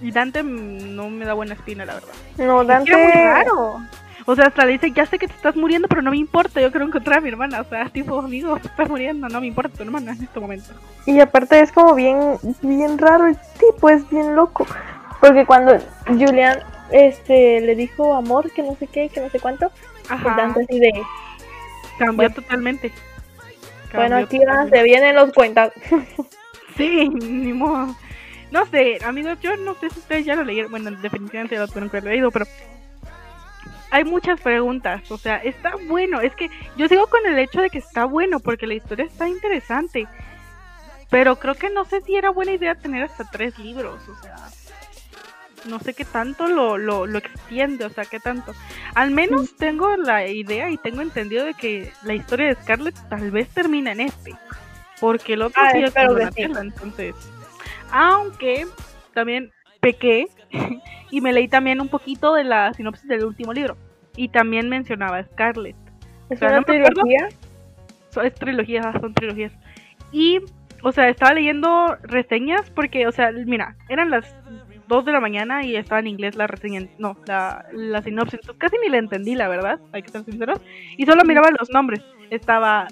y 0.00 0.10
Dante 0.10 0.42
no 0.42 1.08
me 1.10 1.24
da 1.24 1.34
buena 1.34 1.54
espina, 1.54 1.84
la 1.84 1.94
verdad. 1.94 2.08
no, 2.38 2.62
Es 2.62 2.68
Dante. 2.68 2.90
era 2.92 3.02
muy 3.04 3.12
raro. 3.12 3.80
O 4.26 4.36
sea, 4.36 4.46
hasta 4.48 4.66
le 4.66 4.72
dice, 4.72 4.90
ya 4.90 5.06
sé 5.06 5.18
que 5.18 5.26
te 5.26 5.32
estás 5.32 5.56
muriendo, 5.56 5.88
pero 5.88 6.02
no 6.02 6.10
me 6.10 6.18
importa, 6.18 6.60
yo 6.60 6.70
quiero 6.70 6.84
encontrar 6.86 7.18
a 7.18 7.20
mi 7.22 7.30
hermana. 7.30 7.60
O 7.62 7.64
sea, 7.64 7.88
tipo, 7.92 8.18
amigo, 8.18 8.56
te 8.58 8.68
estás 8.68 8.88
muriendo, 8.88 9.28
no 9.28 9.40
me 9.40 9.46
importa 9.46 9.76
tu 9.76 9.82
hermana 9.82 10.12
en 10.12 10.22
este 10.22 10.38
momento. 10.40 10.70
Y 11.06 11.18
aparte 11.20 11.60
es 11.60 11.72
como 11.72 11.94
bien, 11.94 12.18
bien 12.62 12.98
raro 12.98 13.26
el 13.26 13.36
tipo, 13.58 13.88
es 13.88 14.08
bien 14.10 14.36
loco. 14.36 14.66
Porque 15.20 15.46
cuando 15.46 15.78
Julian 16.06 16.58
este 16.90 17.60
le 17.60 17.74
dijo 17.74 18.14
amor, 18.14 18.50
que 18.52 18.62
no 18.62 18.74
sé 18.76 18.86
qué, 18.86 19.08
que 19.08 19.20
no 19.20 19.28
sé 19.30 19.40
cuánto, 19.40 19.70
pues 19.70 20.10
Ajá, 20.10 20.34
Dante 20.36 20.60
así 20.62 20.78
de, 20.78 20.92
cambió 21.98 22.28
bueno. 22.28 22.34
totalmente. 22.34 22.92
bueno, 23.92 24.16
aquí 24.18 24.38
totalmente. 24.38 24.76
se 24.76 24.82
vienen 24.84 25.16
los 25.16 25.32
cuentas. 25.32 25.72
Sí, 26.76 27.08
ni 27.08 27.52
modo. 27.52 27.96
No 28.50 28.64
sé, 28.66 28.98
amigos, 29.04 29.38
yo 29.40 29.56
no 29.56 29.74
sé 29.74 29.90
si 29.90 29.98
ustedes 29.98 30.24
ya 30.24 30.34
lo 30.34 30.44
leyeron. 30.44 30.70
Bueno, 30.70 30.90
definitivamente 30.90 31.54
ya 31.54 31.60
lo 31.60 31.68
tuvieron 31.68 31.90
que 31.90 31.98
haber 31.98 32.12
leído, 32.12 32.30
pero 32.30 32.46
hay 33.90 34.04
muchas 34.04 34.40
preguntas. 34.40 35.10
O 35.10 35.18
sea, 35.18 35.36
está 35.36 35.72
bueno. 35.86 36.20
Es 36.20 36.34
que 36.34 36.50
yo 36.76 36.88
sigo 36.88 37.06
con 37.06 37.24
el 37.26 37.38
hecho 37.38 37.60
de 37.60 37.70
que 37.70 37.78
está 37.78 38.04
bueno 38.04 38.40
porque 38.40 38.66
la 38.66 38.74
historia 38.74 39.06
está 39.06 39.28
interesante. 39.28 40.06
Pero 41.10 41.36
creo 41.36 41.54
que 41.54 41.70
no 41.70 41.84
sé 41.84 42.02
si 42.02 42.16
era 42.16 42.30
buena 42.30 42.52
idea 42.52 42.74
tener 42.74 43.04
hasta 43.04 43.24
tres 43.24 43.58
libros. 43.58 44.00
O 44.08 44.22
sea, 44.22 44.36
no 45.64 45.78
sé 45.80 45.94
qué 45.94 46.04
tanto 46.04 46.48
lo, 46.48 46.76
lo, 46.76 47.06
lo 47.06 47.18
extiende. 47.18 47.84
O 47.84 47.90
sea, 47.90 48.04
qué 48.04 48.20
tanto. 48.20 48.54
Al 48.94 49.10
menos 49.10 49.56
tengo 49.56 49.96
la 49.96 50.26
idea 50.26 50.70
y 50.70 50.76
tengo 50.76 51.00
entendido 51.00 51.44
de 51.44 51.54
que 51.54 51.92
la 52.02 52.14
historia 52.14 52.48
de 52.48 52.54
Scarlett 52.62 52.96
tal 53.08 53.30
vez 53.30 53.48
termina 53.48 53.92
en 53.92 54.00
este. 54.00 54.34
Porque 55.00 55.34
el 55.34 55.42
otro 55.42 55.62
Ah, 55.62 55.70
sí 55.72 55.82
es 55.82 55.94
Donatella, 55.94 56.60
entonces. 56.60 57.14
Aunque 57.90 58.66
también 59.14 59.50
pequé 59.80 60.26
y 61.10 61.20
me 61.20 61.32
leí 61.32 61.48
también 61.48 61.80
un 61.80 61.88
poquito 61.88 62.34
de 62.34 62.44
la 62.44 62.72
sinopsis 62.74 63.08
del 63.08 63.24
último 63.24 63.52
libro. 63.52 63.76
Y 64.16 64.28
también 64.28 64.68
mencionaba 64.68 65.18
a 65.18 65.24
Scarlett. 65.24 65.76
Es 66.30 66.40
sea, 66.40 66.48
una 66.48 66.58
no 66.58 66.64
trilogía. 66.64 67.28
So- 68.10 68.22
es 68.22 68.34
trilogías, 68.34 69.00
son 69.00 69.14
trilogías. 69.14 69.52
Y, 70.12 70.40
o 70.82 70.92
sea, 70.92 71.08
estaba 71.08 71.34
leyendo 71.34 71.96
reseñas 72.02 72.70
porque, 72.70 73.06
o 73.06 73.12
sea, 73.12 73.30
mira, 73.32 73.76
eran 73.88 74.10
las 74.10 74.34
2 74.88 75.04
de 75.04 75.12
la 75.12 75.20
mañana 75.20 75.64
y 75.64 75.76
estaba 75.76 76.00
en 76.00 76.06
inglés 76.08 76.34
la 76.34 76.46
reseña, 76.46 76.86
no, 76.98 77.16
la, 77.26 77.66
la 77.72 78.02
sinopsis. 78.02 78.40
Entonces, 78.40 78.58
casi 78.58 78.76
ni 78.82 78.88
la 78.88 78.98
entendí, 78.98 79.34
la 79.34 79.48
verdad, 79.48 79.78
hay 79.92 80.02
que 80.02 80.08
ser 80.08 80.24
sinceros. 80.24 80.60
Y 80.96 81.04
solo 81.06 81.22
miraba 81.24 81.50
los 81.58 81.70
nombres. 81.70 82.02
Estaba 82.30 82.88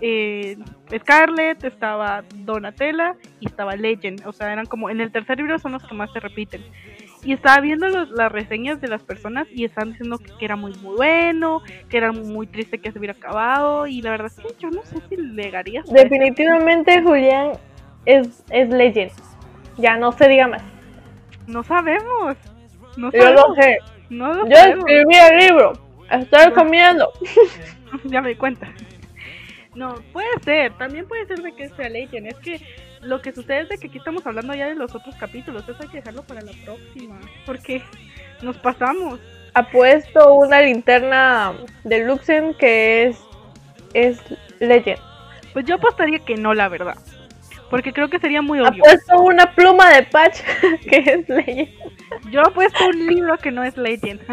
eh, 0.00 0.56
Scarlet, 0.96 1.62
estaba 1.64 2.24
Donatella 2.34 3.14
y 3.40 3.46
estaba 3.46 3.76
Legend. 3.76 4.26
O 4.26 4.32
sea, 4.32 4.52
eran 4.52 4.66
como 4.66 4.90
en 4.90 5.00
el 5.00 5.10
tercer 5.12 5.38
libro 5.38 5.58
son 5.58 5.72
los 5.72 5.84
que 5.86 5.94
más 5.94 6.12
se 6.12 6.20
repiten. 6.20 6.62
Y 7.24 7.32
estaba 7.32 7.60
viendo 7.60 7.88
los- 7.88 8.10
las 8.10 8.30
reseñas 8.30 8.80
de 8.80 8.88
las 8.88 9.02
personas 9.02 9.46
y 9.52 9.64
estaban 9.64 9.90
diciendo 9.90 10.18
que, 10.18 10.30
que 10.38 10.44
era 10.44 10.54
muy, 10.56 10.72
muy 10.82 10.96
bueno, 10.96 11.62
que 11.88 11.96
era 11.96 12.12
muy 12.12 12.46
triste 12.46 12.78
que 12.78 12.92
se 12.92 12.98
hubiera 12.98 13.14
acabado. 13.14 13.86
Y 13.88 14.02
la 14.02 14.10
verdad 14.12 14.26
es 14.28 14.40
que 14.40 14.54
yo 14.60 14.70
no 14.70 14.82
sé 14.84 14.96
si 15.08 15.16
hasta 15.78 15.92
Definitivamente 15.92 17.02
Julián 17.02 17.52
es, 18.06 18.44
es 18.50 18.68
legend. 18.68 19.10
Ya 19.78 19.96
no 19.96 20.12
se 20.12 20.28
diga 20.28 20.46
más. 20.46 20.62
No 21.46 21.62
sabemos. 21.64 22.36
No 22.96 23.10
Yo 23.12 23.30
lo 23.32 23.54
sé. 23.54 23.78
No 24.10 24.32
lo 24.32 24.48
Yo 24.48 24.56
sabemos. 24.56 24.84
escribí 24.88 25.14
el 25.16 25.38
libro. 25.38 25.72
Estoy 26.10 26.52
comiendo. 26.52 27.10
ya 28.04 28.20
me 28.22 28.30
di 28.30 28.34
cuenta. 28.36 28.68
No, 29.78 29.94
puede 30.12 30.26
ser, 30.44 30.76
también 30.76 31.06
puede 31.06 31.24
ser 31.26 31.40
de 31.40 31.52
que 31.52 31.68
sea 31.68 31.88
Legend. 31.88 32.26
Es 32.26 32.38
que 32.38 32.60
lo 33.00 33.22
que 33.22 33.32
sucede 33.32 33.60
es 33.60 33.68
de 33.68 33.78
que 33.78 33.86
aquí 33.86 33.98
estamos 33.98 34.26
hablando 34.26 34.52
ya 34.52 34.66
de 34.66 34.74
los 34.74 34.92
otros 34.92 35.14
capítulos. 35.14 35.62
Eso 35.68 35.78
hay 35.80 35.88
que 35.88 35.98
dejarlo 35.98 36.24
para 36.24 36.40
la 36.40 36.50
próxima. 36.64 37.20
Porque 37.46 37.80
nos 38.42 38.56
pasamos. 38.58 39.20
Apuesto 39.54 40.34
una 40.34 40.60
linterna 40.62 41.54
de 41.84 42.04
Luxen 42.04 42.54
que 42.54 43.04
es, 43.04 43.18
es 43.94 44.20
legend. 44.58 44.98
Pues 45.52 45.64
yo 45.64 45.76
apostaría 45.76 46.18
que 46.18 46.34
no, 46.34 46.54
la 46.54 46.68
verdad. 46.68 46.96
Porque 47.70 47.92
creo 47.92 48.10
que 48.10 48.18
sería 48.18 48.42
muy 48.42 48.58
obvio. 48.58 48.82
Apuesto 48.82 49.20
una 49.20 49.54
pluma 49.54 49.94
de 49.94 50.02
patch 50.02 50.40
que 50.90 50.96
es 50.96 51.28
legend. 51.28 51.68
Yo 52.32 52.40
apuesto 52.40 52.84
un 52.84 53.06
libro 53.06 53.38
que 53.38 53.52
no 53.52 53.62
es 53.62 53.76
Legend. 53.76 54.20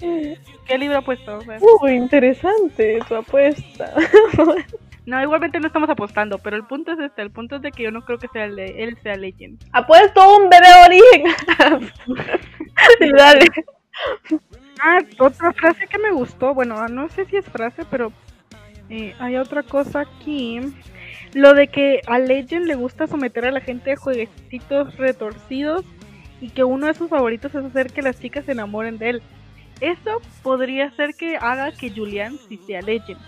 Sí. 0.00 0.36
¿Qué 0.66 0.78
libro 0.78 0.98
apuesto? 0.98 1.36
O 1.38 1.40
sea, 1.42 1.58
Uy, 1.82 1.92
interesante 1.92 2.98
tu 3.08 3.14
apuesta. 3.14 3.92
No, 5.06 5.20
igualmente 5.20 5.60
no 5.60 5.66
estamos 5.66 5.90
apostando, 5.90 6.38
pero 6.38 6.56
el 6.56 6.64
punto 6.64 6.92
es 6.92 6.98
este, 6.98 7.20
el 7.20 7.30
punto 7.30 7.56
es 7.56 7.60
de 7.62 7.72
que 7.72 7.82
yo 7.82 7.90
no 7.90 8.06
creo 8.06 8.16
que 8.18 8.26
sea 8.28 8.46
le- 8.46 8.82
él 8.82 8.96
sea 9.02 9.16
Legend. 9.16 9.62
Apuesto 9.72 10.38
un 10.38 10.48
bebé 10.48 10.66
origen. 10.86 11.24
Y 13.00 13.12
dale. 13.12 13.46
Ah, 14.82 14.98
otra 15.18 15.52
frase 15.52 15.86
que 15.88 15.98
me 15.98 16.10
gustó, 16.10 16.54
bueno, 16.54 16.88
no 16.88 17.10
sé 17.10 17.26
si 17.26 17.36
es 17.36 17.44
frase, 17.44 17.82
pero 17.90 18.12
eh, 18.88 19.14
hay 19.18 19.36
otra 19.36 19.62
cosa 19.62 20.00
aquí. 20.00 20.60
Lo 21.34 21.52
de 21.52 21.68
que 21.68 22.00
a 22.06 22.18
Legend 22.18 22.64
le 22.66 22.74
gusta 22.74 23.06
someter 23.06 23.44
a 23.44 23.50
la 23.52 23.60
gente 23.60 23.92
a 23.92 23.96
jueguecitos 23.96 24.96
retorcidos 24.96 25.84
y 26.40 26.48
que 26.48 26.64
uno 26.64 26.86
de 26.86 26.94
sus 26.94 27.10
favoritos 27.10 27.54
es 27.54 27.62
hacer 27.62 27.92
que 27.92 28.00
las 28.00 28.18
chicas 28.18 28.46
se 28.46 28.52
enamoren 28.52 28.96
de 28.96 29.10
él. 29.10 29.22
Eso 29.84 30.22
podría 30.42 30.90
ser 30.92 31.14
que 31.14 31.36
haga 31.36 31.70
que 31.72 31.90
Julian 31.90 32.38
sí 32.48 32.58
sea 32.66 32.80
Legend. 32.80 33.20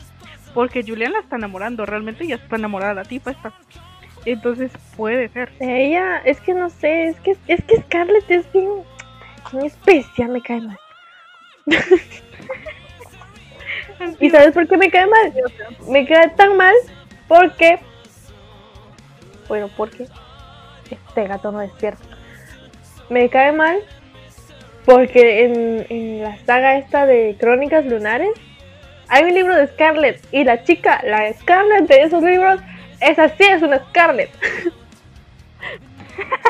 Porque 0.54 0.82
Julian 0.82 1.12
la 1.12 1.18
está 1.18 1.36
enamorando, 1.36 1.84
realmente 1.84 2.26
ya 2.26 2.36
está 2.36 2.56
enamorada 2.56 2.94
la 2.94 3.04
tipa 3.04 3.32
esta. 3.32 3.52
Entonces 4.24 4.72
puede 4.96 5.28
ser. 5.28 5.52
Ella, 5.60 6.16
es 6.24 6.40
que 6.40 6.54
no 6.54 6.70
sé, 6.70 7.08
es 7.08 7.20
que, 7.20 7.36
es 7.46 7.62
que 7.64 7.82
Scarlett 7.82 8.30
es 8.30 8.50
bien, 8.54 8.70
bien 9.52 9.66
especial, 9.66 10.30
me 10.30 10.40
cae 10.40 10.62
mal. 10.62 10.78
¿Y 14.20 14.30
sabes 14.30 14.52
por 14.52 14.66
qué 14.66 14.78
me 14.78 14.90
cae 14.90 15.06
mal? 15.06 15.34
Me 15.90 16.06
cae 16.06 16.30
tan 16.30 16.56
mal 16.56 16.74
porque. 17.28 17.80
Bueno, 19.46 19.68
porque. 19.76 20.08
Este 20.90 21.26
gato 21.26 21.52
no 21.52 21.58
despierta. 21.58 22.02
Me 23.10 23.28
cae 23.28 23.52
mal 23.52 23.76
porque 24.86 25.44
en, 25.44 25.86
en 25.90 26.22
la 26.22 26.38
saga 26.46 26.78
esta 26.78 27.04
de 27.04 27.36
Crónicas 27.38 27.84
Lunares 27.84 28.30
hay 29.08 29.24
un 29.24 29.34
libro 29.34 29.54
de 29.54 29.66
Scarlett 29.68 30.24
y 30.32 30.44
la 30.44 30.64
chica, 30.64 31.02
la 31.04 31.32
Scarlett 31.34 31.86
de 31.88 32.02
esos 32.02 32.22
libros, 32.22 32.60
esa 33.00 33.28
sí 33.28 33.44
es 33.44 33.62
una 33.62 33.78
Scarlett. 33.88 34.30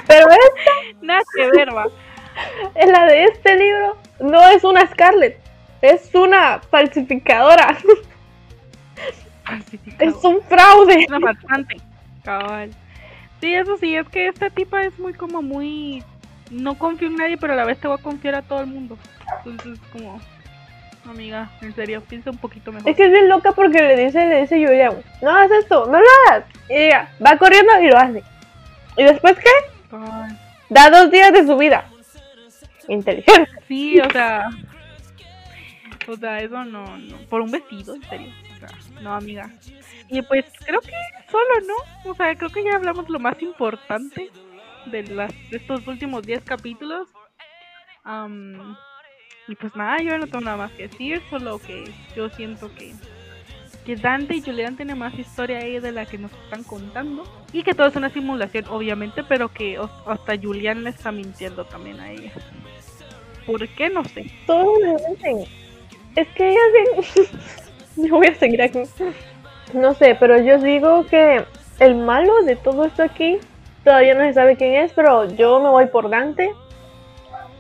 Pero 0.07 0.27
esta, 0.29 0.71
Nada 1.03 1.23
que 1.37 1.51
ver, 1.51 1.75
va. 1.75 1.87
en 2.75 2.93
la 2.93 3.07
de 3.07 3.25
este 3.25 3.57
libro, 3.57 3.97
no 4.21 4.47
es 4.51 4.63
una 4.63 4.87
Scarlett, 4.87 5.39
es 5.83 6.15
una 6.15 6.61
falsificadora, 6.71 7.77
es 9.99 10.15
un 10.25 10.41
fraude. 10.43 11.07
una 11.09 11.19
bastante. 11.19 11.77
Cabal. 12.23 12.71
Sí, 13.41 13.55
eso 13.55 13.77
sí, 13.79 13.95
es 13.95 14.09
que 14.09 14.29
esta 14.29 14.51
tipa 14.51 14.83
es 14.83 14.99
muy 14.99 15.15
como 15.15 15.43
muy... 15.43 16.03
No 16.51 16.79
confío 16.79 17.09
en 17.09 17.17
nadie, 17.17 17.37
pero 17.37 17.53
a 17.53 17.57
la 17.57 17.65
vez 17.65 17.79
te 17.79 17.89
voy 17.89 17.99
a 17.99 18.03
confiar 18.03 18.35
a 18.37 18.43
todo 18.43 18.61
el 18.61 18.67
mundo. 18.67 18.99
Entonces, 19.45 19.79
como... 19.93 20.21
Amiga, 21.09 21.49
en 21.61 21.73
serio, 21.73 22.03
piensa 22.03 22.31
un 22.31 22.39
poquito 22.39 22.73
mejor. 22.73 22.89
Es 22.89 22.97
que 22.97 23.05
es 23.05 23.13
bien 23.13 23.29
loca 23.29 23.53
porque 23.53 23.81
le 23.81 23.97
dice, 23.97 24.27
le 24.27 24.41
dice 24.41 24.57
Julián, 24.57 24.93
no 25.23 25.31
hagas 25.31 25.53
esto, 25.53 25.87
no 25.87 26.01
lo 26.01 26.07
hagas. 26.29 26.45
Y 26.69 26.75
ella 26.75 27.09
va 27.25 27.37
corriendo 27.37 27.81
y 27.81 27.87
lo 27.89 27.97
hace. 27.97 28.25
¿Y 28.97 29.05
después 29.05 29.37
qué? 29.37 29.97
Da 30.69 30.91
dos 30.91 31.11
días 31.13 31.33
de 31.33 31.47
su 31.47 31.57
vida. 31.57 31.89
Inteligente. 32.89 33.51
Sí, 33.69 34.01
o 34.01 34.11
sea... 34.11 34.49
O 36.09 36.17
sea, 36.17 36.41
eso 36.41 36.65
no, 36.65 36.99
no. 36.99 37.17
Por 37.29 37.41
un 37.41 37.51
vestido, 37.51 37.95
en 37.95 38.03
serio. 38.09 38.33
O 38.55 38.59
sea, 38.59 38.69
no, 39.01 39.15
amiga. 39.15 39.51
Y 40.09 40.23
pues 40.23 40.45
creo 40.65 40.81
que 40.81 40.93
solo, 41.31 41.67
¿no? 41.67 42.11
O 42.11 42.15
sea, 42.15 42.35
creo 42.35 42.51
que 42.51 42.65
ya 42.65 42.77
hablamos 42.77 43.09
lo 43.09 43.19
más 43.19 43.41
importante 43.43 44.31
de, 44.91 45.03
las, 45.05 45.33
de 45.51 45.59
estos 45.59 45.87
últimos 45.87 46.23
10 46.23 46.43
capítulos. 46.45 47.09
Am, 48.05 48.77
y 49.49 49.55
pues 49.55 49.75
nada, 49.77 49.99
yo 49.99 50.19
no 50.19 50.27
tengo 50.27 50.41
nada 50.41 50.57
más 50.57 50.73
que 50.73 50.89
decir, 50.89 51.23
solo 51.31 51.59
que 51.59 51.85
yo 52.17 52.29
siento 52.31 52.73
que, 52.75 52.93
que 53.85 53.97
Dante 53.97 54.35
y 54.35 54.43
Julián 54.43 54.77
tienen 54.77 54.99
más 54.99 55.17
historia 55.19 55.59
ahí 55.59 55.79
de 55.79 55.93
la 55.93 56.07
que 56.07 56.19
nos 56.19 56.33
están 56.33 56.65
contando. 56.65 57.25
Y 57.53 57.63
que 57.63 57.75
todo 57.75 57.87
es 57.87 57.97
una 57.97 58.11
simulación, 58.11 58.65
obviamente, 58.69 59.23
pero 59.23 59.49
que 59.49 59.79
hasta 60.07 60.37
Julián 60.37 60.85
le 60.85 60.91
está 60.91 61.13
mintiendo 61.13 61.65
también 61.65 62.01
a 62.01 62.11
ella. 62.11 62.33
¿Por 63.47 63.67
qué? 63.69 63.89
No 63.89 64.05
sé. 64.05 64.23
Dicen, 64.23 65.45
es 66.17 66.29
que 66.29 66.51
ella 66.51 66.61
bien... 66.73 67.29
Yo 68.09 68.17
voy 68.17 68.27
a 68.27 68.35
seguir 68.35 68.61
aquí. 68.61 68.83
No 69.73 69.95
sé, 69.95 70.15
pero 70.21 70.41
yo 70.43 70.59
digo 70.59 71.07
que 71.07 71.45
el 71.81 71.95
malo 71.95 72.43
de 72.43 72.57
todo 72.57 72.85
esto 72.85 73.03
aquí 73.03 73.39
todavía 73.87 74.15
no 74.15 74.25
se 74.25 74.35
sabe 74.35 74.57
quién 74.57 74.75
es, 74.75 74.93
pero 74.93 75.27
yo 75.37 75.61
me 75.61 75.71
voy 75.71 75.87
por 75.87 76.11
Dante. 76.11 76.51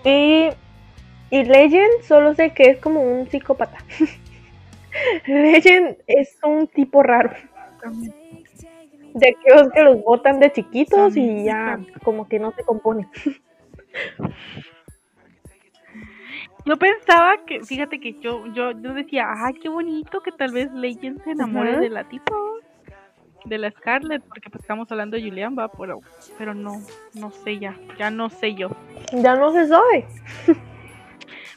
Y, 0.04 0.48
y 1.30 1.44
Legend 1.44 2.02
solo 2.02 2.34
sé 2.34 2.52
que 2.52 2.64
es 2.64 2.80
como 2.80 3.00
un 3.00 3.30
psicópata. 3.30 3.78
Legend 5.26 5.98
es 6.08 6.36
un 6.42 6.66
tipo 6.66 7.04
raro. 7.04 7.30
De 9.14 9.28
aquellos 9.28 9.72
que 9.72 9.82
los 9.84 10.02
botan 10.02 10.40
de 10.40 10.50
chiquitos 10.52 11.16
y 11.16 11.44
ya 11.44 11.78
como 12.02 12.28
que 12.28 12.40
no 12.40 12.50
se 12.50 12.64
compone. 12.64 13.06
Yo 16.64 16.76
pensaba 16.76 17.44
que, 17.46 17.62
fíjate 17.62 18.00
que 18.00 18.18
yo, 18.18 18.46
yo, 18.48 18.72
yo 18.72 18.94
decía, 18.94 19.28
ay, 19.32 19.54
qué 19.54 19.68
bonito 19.68 20.20
que 20.22 20.32
tal 20.32 20.50
vez 20.52 20.72
Legend 20.72 21.22
se 21.22 21.30
enamore 21.30 21.78
de 21.78 21.88
la 21.88 22.08
tipo, 22.08 22.34
de 23.44 23.58
la 23.58 23.70
Scarlett, 23.70 24.22
porque 24.24 24.50
pues 24.50 24.62
estamos 24.62 24.90
hablando 24.90 25.16
de 25.16 25.22
Julián, 25.22 25.56
va, 25.58 25.70
pero, 25.70 26.00
pero 26.38 26.54
no, 26.54 26.80
no 27.14 27.30
sé 27.30 27.58
ya, 27.58 27.76
ya 27.98 28.10
no 28.10 28.30
sé 28.30 28.54
yo. 28.54 28.70
Ya 29.12 29.36
no 29.36 29.52
se 29.52 29.66
sabe. 29.66 30.06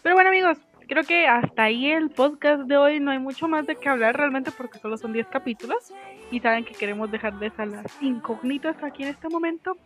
Pero 0.01 0.15
bueno 0.15 0.29
amigos, 0.29 0.57
creo 0.89 1.03
que 1.03 1.27
hasta 1.27 1.63
ahí 1.63 1.91
el 1.91 2.09
podcast 2.09 2.63
de 2.63 2.77
hoy, 2.77 2.99
no 2.99 3.11
hay 3.11 3.19
mucho 3.19 3.47
más 3.47 3.67
de 3.67 3.75
qué 3.75 3.89
hablar 3.89 4.17
realmente 4.17 4.51
porque 4.51 4.79
solo 4.79 4.97
son 4.97 5.13
10 5.13 5.27
capítulos 5.27 5.93
y 6.31 6.39
saben 6.39 6.65
que 6.65 6.73
queremos 6.73 7.11
dejar 7.11 7.37
de 7.37 7.47
esas 7.47 7.67
las 7.67 7.85
incógnitas 8.01 8.81
aquí 8.83 9.03
en 9.03 9.09
este 9.09 9.29
momento. 9.29 9.77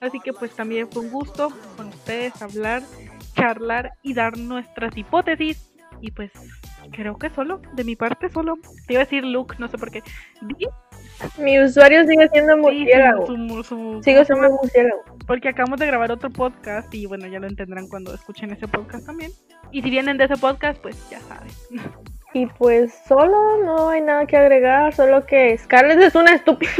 Así 0.00 0.18
que 0.18 0.32
pues 0.32 0.50
también 0.54 0.90
fue 0.90 1.02
un 1.02 1.10
gusto 1.10 1.50
con 1.76 1.88
ustedes 1.88 2.40
hablar, 2.42 2.82
charlar 3.34 3.92
y 4.02 4.14
dar 4.14 4.36
nuestras 4.38 4.96
hipótesis. 4.96 5.72
Y 6.00 6.10
pues 6.10 6.32
creo 6.92 7.16
que 7.16 7.30
solo, 7.30 7.60
de 7.74 7.84
mi 7.84 7.94
parte 7.94 8.28
solo. 8.30 8.56
Te 8.86 8.94
iba 8.94 9.02
a 9.02 9.04
decir 9.04 9.24
Luke, 9.24 9.56
no 9.58 9.68
sé 9.68 9.78
por 9.78 9.90
qué. 9.90 10.02
Mi 11.38 11.58
usuario 11.60 12.04
sigue 12.06 12.28
siendo 12.32 12.54
sí, 12.54 12.60
murciélago. 12.60 13.26
su- 13.26 13.36
su- 13.36 13.64
su- 13.64 14.02
Sigo 14.02 14.24
siendo 14.24 14.50
murciélago. 14.50 15.02
Porque 15.26 15.48
acabamos 15.48 15.78
de 15.80 15.86
grabar 15.86 16.10
otro 16.12 16.30
podcast 16.30 16.92
y 16.94 17.06
bueno, 17.06 17.26
ya 17.26 17.38
lo 17.40 17.46
entenderán 17.46 17.88
cuando 17.88 18.14
escuchen 18.14 18.50
ese 18.52 18.66
podcast 18.68 19.06
también. 19.06 19.32
Y 19.70 19.82
si 19.82 19.90
vienen 19.90 20.16
de 20.18 20.24
ese 20.24 20.36
podcast, 20.36 20.80
pues 20.80 20.96
ya 21.10 21.20
saben. 21.20 21.50
Y 22.32 22.46
pues 22.46 22.94
solo 23.08 23.58
no 23.64 23.88
hay 23.88 24.02
nada 24.02 24.24
que 24.24 24.36
agregar, 24.36 24.94
solo 24.94 25.26
que 25.26 25.58
Scarlett 25.58 25.98
es 25.98 26.14
una 26.14 26.30
estúpida. 26.34 26.70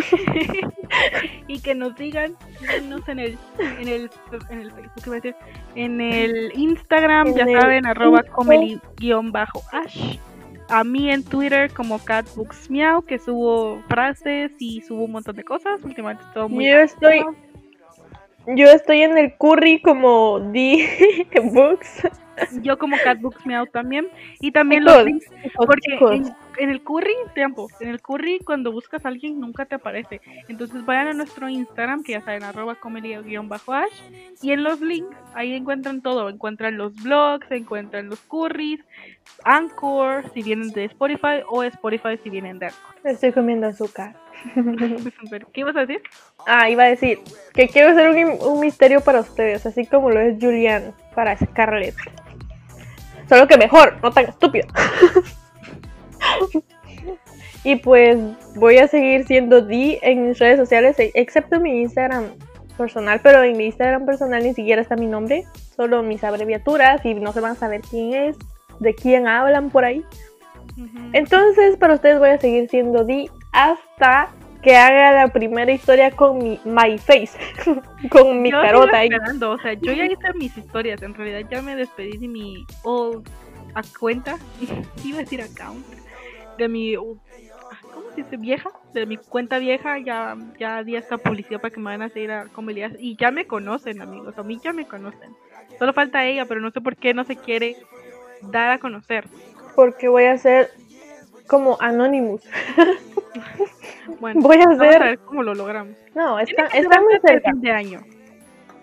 y 1.49 1.59
que 1.61 1.75
nos 1.75 1.97
digan 1.97 2.37
síganos 2.61 3.09
en 3.09 3.18
el 3.18 3.38
en 3.59 3.88
el 3.88 4.11
en 4.50 4.61
el 4.61 4.70
Facebook 4.70 5.02
iba 5.06 5.12
a 5.16 5.20
decir 5.20 5.35
en 5.75 6.00
el 6.00 6.52
Instagram 6.54 7.26
En 7.28 7.35
ya 7.35 7.42
el 7.47 7.61
saben 7.61 7.85
arroba 7.87 8.20
Insta. 8.20 8.32
A 10.71 10.85
mí 10.85 11.11
en 11.11 11.25
Twitter 11.25 11.73
como 11.73 11.99
catbooksmeow 11.99 13.03
que 13.03 13.19
subo 13.19 13.83
frases 13.89 14.53
y 14.59 14.81
subo 14.83 15.05
un 15.05 15.12
montón 15.12 15.37
de 15.37 15.45
cosas 15.45 15.83
últimamente 15.83 16.23
todo 16.33 16.49
muy 16.49 16.67
Yo 16.67 16.79
estoy, 16.79 17.25
yo 18.47 18.67
estoy 18.67 19.03
en 19.03 19.19
el 19.19 19.37
curry 19.37 19.81
como 19.83 20.41
D 20.41 21.27
Books. 21.53 22.03
Yo 22.62 22.79
como 22.79 22.97
Catbooks 23.05 23.45
Meow 23.45 23.67
también. 23.67 24.09
Y 24.41 24.50
también 24.50 24.85
los 24.85 25.05
links. 25.05 25.27
Porque 25.57 25.99
en, 26.15 26.35
en 26.61 26.69
el 26.69 26.83
curry, 26.83 27.14
tiempo, 27.35 27.69
en 27.81 27.88
el 27.88 28.02
curry 28.02 28.38
cuando 28.45 28.71
buscas 28.71 29.07
a 29.07 29.09
alguien 29.09 29.40
nunca 29.40 29.64
te 29.64 29.76
aparece. 29.76 30.21
Entonces 30.47 30.85
vayan 30.85 31.09
a 31.09 31.12
nuestro 31.14 31.49
Instagram, 31.49 32.02
que 32.02 32.12
ya 32.12 32.21
saben, 32.21 32.43
arroba 32.43 32.75
comedy-ash. 32.75 33.25
Y 34.43 34.52
en 34.52 34.62
los 34.62 34.83
links, 34.83 35.17
ahí 35.35 35.55
encuentran 35.55 36.02
todo. 36.02 36.29
Encuentran 36.29 36.76
los 36.76 36.95
blogs, 37.02 37.50
encuentran 37.50 38.11
los 38.11 38.21
curries, 38.21 38.81
Anchor, 39.45 40.31
si 40.35 40.43
vienen 40.43 40.71
de 40.73 40.85
Spotify, 40.85 41.43
o 41.49 41.62
Spotify 41.62 42.19
si 42.23 42.29
vienen 42.29 42.59
de 42.59 42.67
Anchor. 42.67 42.95
Estoy 43.05 43.33
comiendo 43.33 43.67
azúcar. 43.67 44.14
Pero, 45.31 45.49
¿Qué 45.52 45.61
ibas 45.61 45.76
a 45.76 45.81
decir? 45.81 46.02
Ah, 46.47 46.69
iba 46.69 46.85
a 46.85 46.88
decir 46.88 47.21
que 47.55 47.69
quiero 47.69 47.90
hacer 47.90 48.11
un, 48.11 48.38
un 48.47 48.61
misterio 48.61 49.00
para 49.00 49.21
ustedes, 49.21 49.64
así 49.64 49.87
como 49.87 50.11
lo 50.11 50.21
es 50.21 50.37
Julian 50.38 50.95
para 51.14 51.37
Scarlett. 51.38 51.95
Solo 53.31 53.49
que 53.49 53.57
mejor, 53.57 53.97
no 54.02 54.11
tan 54.11 54.26
estúpido. 54.26 54.67
y 57.65 57.77
pues 57.77 58.19
voy 58.57 58.79
a 58.79 58.89
seguir 58.89 59.27
siendo 59.27 59.61
D 59.61 59.99
en 60.03 60.29
mis 60.29 60.39
redes 60.39 60.59
sociales, 60.59 60.99
e- 60.99 61.13
excepto 61.15 61.57
en 61.57 61.63
mi 61.63 61.81
Instagram 61.83 62.25
personal, 62.77 63.21
pero 63.23 63.43
en 63.43 63.57
mi 63.57 63.67
Instagram 63.67 64.07
personal 64.07 64.43
ni 64.43 64.55
siquiera 64.55 64.81
está 64.81 64.97
mi 64.97 65.07
nombre, 65.07 65.45
solo 65.77 66.03
mis 66.03 66.25
abreviaturas 66.25 67.05
y 67.05 67.15
no 67.15 67.33
se 67.33 67.41
van 67.41 67.53
a 67.53 67.57
saber 67.57 67.83
quién 67.83 68.15
es, 68.15 68.37
de 68.79 68.95
quién 68.95 69.29
hablan 69.29 69.71
por 69.71 69.85
ahí. 69.85 70.05
Entonces, 71.13 71.77
para 71.77 71.95
ustedes 71.95 72.19
voy 72.19 72.31
a 72.31 72.39
seguir 72.39 72.69
siendo 72.71 73.05
Di 73.05 73.29
hasta 73.53 74.31
que 74.63 74.77
haga 74.77 75.13
la 75.13 75.29
primera 75.29 75.73
historia 75.73 76.11
con 76.11 76.39
mi 76.39 76.61
My 76.65 76.99
Face, 76.99 77.33
con 78.11 78.43
mi 78.43 78.51
Yo 78.51 78.61
carota 78.61 78.99
ahí. 78.99 79.11
o 79.13 79.59
sea, 79.59 79.73
yo 79.75 79.93
ya 79.93 80.07
hice 80.07 80.33
mis 80.35 80.57
historias, 80.57 81.03
en 81.03 81.15
realidad 81.15 81.49
ya 81.51 81.63
me 81.63 81.77
despedí 81.77 82.19
de 82.19 82.29
mi 82.29 82.67
old 82.85 83.27
cuenta, 83.99 84.37
iba 85.05 85.19
a 85.19 85.21
decir 85.21 85.41
account, 85.41 85.85
de 86.61 86.69
mi, 86.69 86.95
¿cómo 86.95 87.21
se 88.14 88.23
dice? 88.23 88.37
Vieja, 88.37 88.71
de 88.93 89.07
mi 89.07 89.17
cuenta 89.17 89.59
vieja, 89.59 89.99
ya, 89.99 90.37
ya 90.59 90.85
di 90.85 90.95
esta 90.97 91.17
publicidad 91.19 91.61
para 91.61 91.73
que 91.73 91.81
me 91.81 91.87
vayan 91.87 92.02
a 92.02 92.09
seguir 92.11 92.31
a 92.33 92.47
comedias 92.47 92.93
y 92.99 93.17
ya 93.17 93.31
me 93.31 93.47
conocen, 93.47 94.00
amigos, 94.02 94.37
a 94.38 94.43
mí 94.43 94.59
ya 94.62 94.73
me 94.73 94.87
conocen. 94.87 95.35
Solo 95.79 95.93
falta 95.93 96.25
ella, 96.26 96.45
pero 96.45 96.61
no 96.61 96.71
sé 96.71 96.81
por 96.81 96.97
qué 96.97 97.14
no 97.14 97.25
se 97.25 97.37
quiere 97.37 97.76
dar 98.43 98.71
a 98.71 98.79
conocer. 98.79 99.25
Porque 99.75 100.09
voy 100.09 100.25
a 100.25 100.37
ser 100.37 100.71
como 101.47 101.76
Anonymous. 101.81 102.43
Bueno, 104.19 104.40
Voy 104.40 104.57
a 104.57 104.64
vamos 104.67 104.81
a 104.81 104.88
hacer. 104.88 105.02
ver 105.02 105.19
cómo 105.21 105.43
lo 105.45 105.55
logramos. 105.55 105.97
No, 106.17 106.38
está, 106.40 106.64
está 106.67 107.00
muy 107.00 107.14
cerca. 107.25 107.52
de 107.55 107.71
año. 107.71 108.00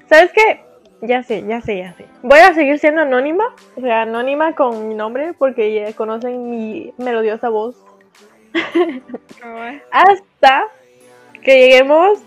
¿Sabes 0.07 0.31
qué? 0.33 0.61
Ya 1.01 1.21
sé, 1.23 1.43
ya 1.47 1.61
sé, 1.61 1.77
ya 1.77 1.93
sé. 1.93 2.05
Voy 2.23 2.39
a 2.39 2.53
seguir 2.53 2.79
siendo 2.79 3.01
anónima. 3.01 3.43
O 3.75 3.81
sea, 3.81 4.01
anónima 4.01 4.55
con 4.55 4.87
mi 4.87 4.95
nombre 4.95 5.33
porque 5.37 5.73
ya 5.73 5.93
conocen 5.93 6.49
mi 6.49 6.93
melodiosa 6.97 7.49
voz. 7.49 7.75
Hasta 9.91 10.63
que 11.43 11.59
lleguemos 11.59 12.19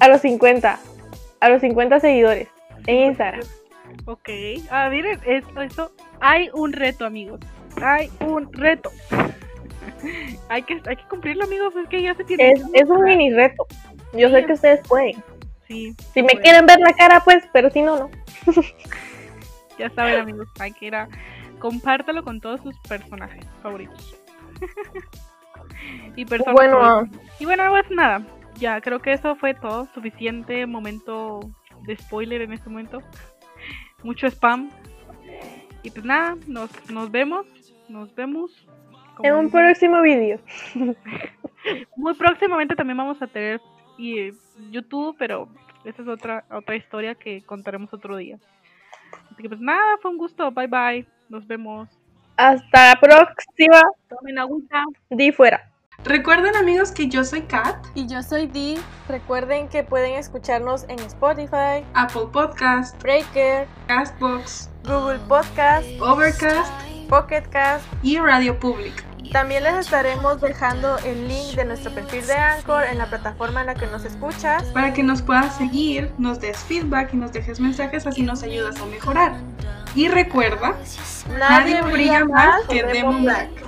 a 0.00 0.08
los 0.08 0.22
50. 0.22 0.78
A 1.40 1.48
los 1.50 1.60
50 1.60 2.00
seguidores 2.00 2.48
en 2.86 3.08
Instagram. 3.08 3.44
Ok, 4.06 4.28
ah, 4.70 4.88
miren, 4.90 5.20
esto, 5.26 5.60
esto, 5.60 5.92
hay 6.20 6.50
un 6.52 6.72
reto, 6.72 7.04
amigos. 7.04 7.40
Hay 7.82 8.10
un 8.26 8.52
reto. 8.52 8.90
hay 10.48 10.62
que, 10.62 10.80
hay 10.86 10.96
que 10.96 11.04
cumplirlo, 11.08 11.44
amigos. 11.44 11.74
Es 11.76 11.88
que 11.88 12.02
ya 12.02 12.14
se 12.14 12.24
tiene. 12.24 12.52
Es, 12.52 12.62
es 12.72 12.88
un 12.88 13.02
mini 13.04 13.30
reto. 13.32 13.66
Yo 14.14 14.30
sé 14.30 14.44
que 14.46 14.52
ustedes 14.52 14.80
pueden. 14.88 15.22
Sí, 15.66 15.94
Si 16.12 16.20
me 16.20 16.28
bueno, 16.28 16.40
quieren 16.42 16.66
ver 16.66 16.78
la 16.80 16.92
cara, 16.92 17.20
pues, 17.24 17.44
pero 17.52 17.70
si 17.70 17.82
no, 17.82 17.98
no. 17.98 18.10
ya 19.78 19.90
saben, 19.90 20.20
amigos. 20.20 20.48
Hay 20.60 20.72
que 20.72 20.86
ir 20.86 20.94
a 20.94 21.08
compártalo 21.58 22.22
con 22.22 22.40
todos 22.40 22.60
sus 22.60 22.78
personajes 22.80 23.46
favoritos. 23.62 24.20
y 26.16 26.24
personas 26.24 26.54
Bueno, 26.54 26.80
favoritas. 26.80 27.40
y 27.40 27.44
bueno, 27.44 27.70
pues 27.70 27.90
nada. 27.90 28.22
Ya 28.56 28.80
creo 28.80 29.00
que 29.00 29.12
eso 29.12 29.34
fue 29.36 29.54
todo. 29.54 29.88
Suficiente 29.94 30.66
momento 30.66 31.40
de 31.86 31.96
spoiler 31.96 32.42
en 32.42 32.52
este 32.52 32.68
momento. 32.68 33.02
Mucho 34.02 34.26
spam. 34.26 34.70
Y 35.82 35.90
pues 35.90 36.04
nada, 36.04 36.36
nos, 36.46 36.70
nos 36.90 37.10
vemos. 37.10 37.46
Nos 37.88 38.14
vemos. 38.14 38.66
En 39.22 39.34
un 39.34 39.50
próximo 39.50 40.02
vídeo. 40.02 40.38
Muy 41.96 42.14
próximamente 42.14 42.74
también 42.74 42.96
vamos 42.96 43.20
a 43.22 43.26
tener 43.26 43.60
y, 43.98 44.32
YouTube, 44.70 45.16
pero 45.18 45.48
esa 45.84 46.02
es 46.02 46.08
otra 46.08 46.44
otra 46.50 46.76
historia 46.76 47.14
que 47.14 47.42
contaremos 47.42 47.92
otro 47.92 48.16
día. 48.16 48.38
Así 49.32 49.42
que 49.42 49.48
pues 49.48 49.60
nada, 49.60 49.96
fue 50.00 50.10
un 50.10 50.18
gusto. 50.18 50.50
Bye 50.50 50.68
bye. 50.68 51.06
Nos 51.28 51.46
vemos. 51.46 51.88
Hasta 52.36 52.94
la 52.94 53.00
próxima. 53.00 53.82
Tomen 54.08 54.38
agüita. 54.38 54.84
Di 55.10 55.32
fuera. 55.32 55.70
Recuerden 56.04 56.54
amigos 56.56 56.92
que 56.92 57.08
yo 57.08 57.24
soy 57.24 57.42
Kat, 57.42 57.76
Y 57.94 58.06
yo 58.06 58.22
soy 58.22 58.46
Dee. 58.46 58.78
Recuerden 59.08 59.68
que 59.68 59.82
pueden 59.84 60.14
escucharnos 60.14 60.84
en 60.88 60.98
Spotify, 60.98 61.84
Apple 61.94 62.26
Podcast, 62.30 63.00
Breaker, 63.02 63.66
Castbox, 63.86 64.70
Google 64.84 65.20
Podcast, 65.28 65.86
Overcast 66.00 66.70
Pocket 67.08 67.44
Cast. 67.50 67.86
y 68.02 68.18
Radio 68.18 68.58
Public. 68.58 69.13
También 69.32 69.62
les 69.64 69.74
estaremos 69.74 70.40
dejando 70.40 70.98
el 70.98 71.28
link 71.28 71.54
de 71.56 71.64
nuestro 71.64 71.92
perfil 71.92 72.26
de 72.26 72.34
Anchor 72.34 72.84
en 72.84 72.98
la 72.98 73.06
plataforma 73.06 73.60
en 73.60 73.66
la 73.66 73.74
que 73.74 73.86
nos 73.86 74.04
escuchas. 74.04 74.64
Para 74.66 74.92
que 74.92 75.02
nos 75.02 75.22
puedas 75.22 75.56
seguir, 75.56 76.12
nos 76.18 76.40
des 76.40 76.58
feedback 76.58 77.14
y 77.14 77.16
nos 77.16 77.32
dejes 77.32 77.60
mensajes, 77.60 78.06
así 78.06 78.22
nos 78.22 78.42
ayudas 78.42 78.80
a 78.80 78.86
mejorar. 78.86 79.34
Y 79.94 80.08
recuerda, 80.08 80.74
Nadie 81.38 81.82
brilla 81.82 82.24
más 82.24 82.62
que 82.68 82.82
Demon 82.82 83.22
Black. 83.22 83.63